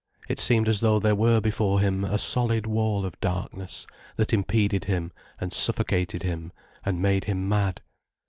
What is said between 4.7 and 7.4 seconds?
him and suffocated him and made